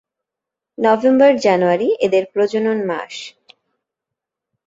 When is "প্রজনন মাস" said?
2.33-3.13